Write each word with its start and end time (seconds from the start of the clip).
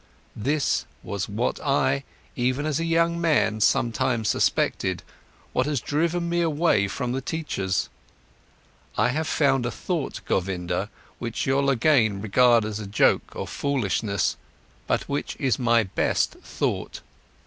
This 0.35 0.87
was 1.03 1.29
what 1.29 1.59
I, 1.59 2.03
even 2.35 2.65
as 2.65 2.79
a 2.79 2.85
young 2.85 3.21
man, 3.21 3.59
sometimes 3.61 4.29
suspected, 4.29 5.03
what 5.53 5.67
has 5.67 5.79
driven 5.79 6.27
me 6.27 6.41
away 6.41 6.87
from 6.87 7.11
the 7.11 7.21
teachers. 7.21 7.87
I 8.97 9.09
have 9.09 9.27
found 9.27 9.63
a 9.63 9.69
thought, 9.69 10.21
Govinda, 10.25 10.89
which 11.19 11.45
you'll 11.45 11.69
again 11.69 12.19
regard 12.19 12.65
as 12.65 12.79
a 12.79 12.87
joke 12.87 13.35
or 13.35 13.45
foolishness, 13.45 14.37
but 14.87 15.07
which 15.07 15.35
is 15.39 15.59
my 15.59 15.83
best 15.83 16.31
thought. 16.43 17.01